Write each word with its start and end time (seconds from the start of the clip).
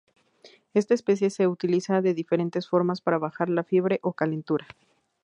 Esta 0.73 0.95
especie 0.95 1.29
se 1.29 1.45
utiliza 1.45 2.01
de 2.01 2.15
diferentes 2.15 2.67
formas 2.67 3.01
para 3.01 3.19
bajar 3.19 3.49
la 3.49 3.63
fiebre 3.63 3.99
o 4.01 4.13
calentura. 4.13 4.65